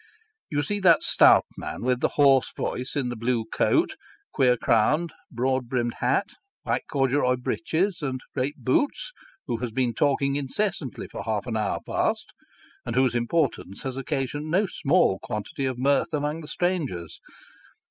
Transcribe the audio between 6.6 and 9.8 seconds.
white corduroy breeches, and great boots, who has